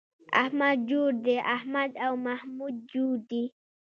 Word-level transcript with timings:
احمد 0.43 0.77
جوړ 0.89 1.09
دی 1.25 1.37
→ 1.43 1.47
احمد 1.55 1.91
او 2.05 2.13
محمود 2.27 2.75
جوړ 2.93 3.13
دي 3.29 3.43